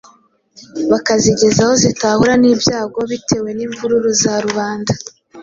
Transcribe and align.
bakazigeza 0.91 1.59
aho 1.65 1.73
zitahura 1.83 2.33
n’ibyago 2.41 2.99
bitewe 3.11 3.49
n’imvururu 3.57 4.09
za 4.21 4.33
rubanda. 4.45 4.93